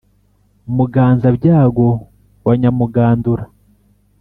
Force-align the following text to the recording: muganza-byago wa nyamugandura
muganza-byago 0.75 1.87
wa 2.45 2.53
nyamugandura 2.61 3.43